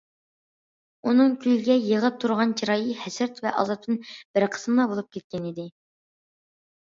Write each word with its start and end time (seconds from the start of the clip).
ئۇنىڭ 1.09 1.35
كۈلگە 1.43 1.75
يېغىپ 1.89 2.17
تۇرغان 2.23 2.53
چىرايى 2.61 2.95
ھەسرەت 3.03 3.43
ۋە 3.47 3.53
ئازابتىن 3.59 4.01
بىر 4.15 4.47
قىسمىلا 4.57 4.89
بولۇپ 4.95 5.13
كەتكەنىدى. 5.19 5.69